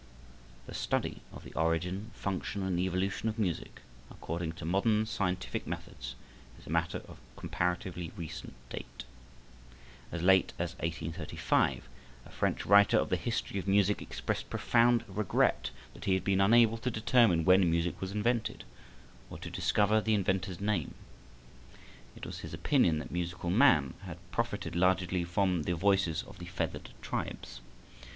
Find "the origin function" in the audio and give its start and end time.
1.43-2.63